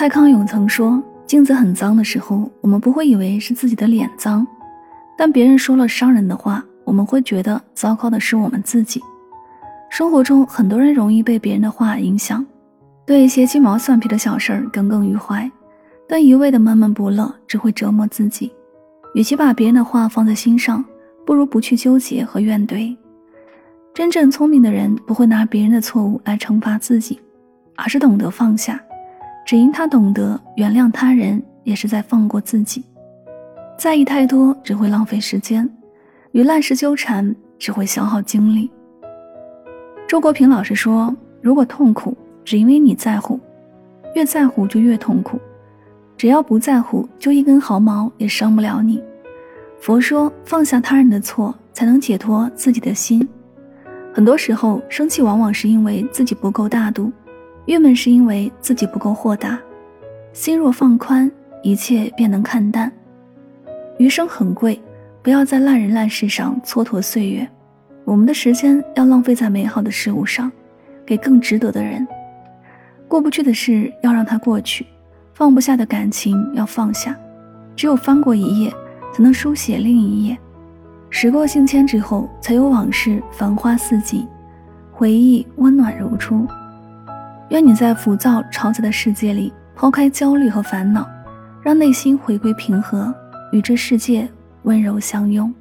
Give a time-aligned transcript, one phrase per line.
[0.00, 4.42] 蔡康永曾说：“镜子很脏的时候，我们不会以为是自己的脸脏；
[5.14, 8.98] 但别人说了伤人的话，我们会觉得糟糕的是我们自己。”
[9.92, 12.42] 生活中，很多人容易被别人的话影响，
[13.04, 15.50] 对一些鸡毛蒜皮的小事儿耿耿于怀，
[16.08, 18.50] 但一味的闷闷不乐只会折磨自己。
[19.14, 20.82] 与其把别人的话放在心上，
[21.26, 22.96] 不如不去纠结和怨怼。
[23.92, 27.20] 真正聪明的人不会拿别人的错误来惩罚自己，
[27.76, 28.80] 而是懂得放下。
[29.44, 32.84] 只因他懂得原谅他人，也是在放过自己。
[33.76, 35.68] 在意太多只会浪费时间，
[36.32, 38.70] 与烂事纠缠只会消耗精力。
[40.06, 43.40] 周国平老师说：“如果痛苦只因为你在乎，
[44.14, 45.40] 越在乎就越痛苦。
[46.16, 49.02] 只要不在乎，就一根毫毛也伤不了你。”
[49.80, 53.26] 佛说：“放下他人的错，才能解脱自己的心。”
[54.12, 57.10] 很多时候，生气往往是因为自己不够大度。
[57.70, 59.56] 郁闷是因为自己不够豁达，
[60.32, 61.30] 心若放宽，
[61.62, 62.90] 一切便能看淡。
[63.96, 64.82] 余生很贵，
[65.22, 67.48] 不要在烂人烂事上蹉跎岁月。
[68.04, 70.50] 我们的时间要浪费在美好的事物上，
[71.06, 72.04] 给更值得的人。
[73.06, 74.84] 过不去的事要让它过去，
[75.32, 77.16] 放不下的感情要放下。
[77.76, 78.74] 只有翻过一页，
[79.14, 80.36] 才能书写另一页。
[81.08, 84.26] 时过境迁之后，才有往事繁花似锦，
[84.90, 86.44] 回忆温暖如初。
[87.50, 91.08] 愿你在浮躁嘈杂的世界里抛开焦虑和烦恼，
[91.62, 93.12] 让内心回归平和，
[93.52, 94.28] 与这世界
[94.62, 95.52] 温柔相拥。